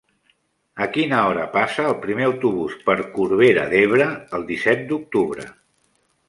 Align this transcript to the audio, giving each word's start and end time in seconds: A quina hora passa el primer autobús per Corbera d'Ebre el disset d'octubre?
A 0.85 0.85
quina 0.93 1.19
hora 1.31 1.43
passa 1.57 1.85
el 1.89 1.93
primer 2.05 2.25
autobús 2.29 2.79
per 2.87 2.95
Corbera 3.19 3.67
d'Ebre 3.75 4.09
el 4.39 4.49
disset 4.49 4.83
d'octubre? 4.89 5.47